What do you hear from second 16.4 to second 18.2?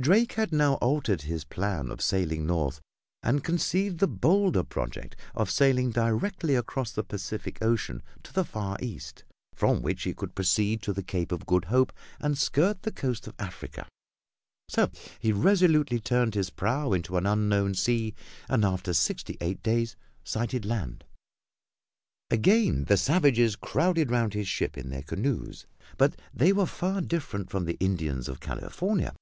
prow into an unknown sea,